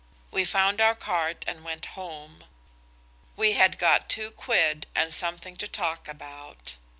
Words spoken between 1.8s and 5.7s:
home. We had got two quid and something to